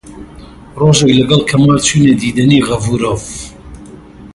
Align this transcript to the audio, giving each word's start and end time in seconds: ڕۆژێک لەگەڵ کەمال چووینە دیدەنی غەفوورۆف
ڕۆژێک 0.79 1.11
لەگەڵ 1.19 1.41
کەمال 1.49 1.77
چووینە 1.85 2.13
دیدەنی 2.21 2.65
غەفوورۆف 2.67 3.25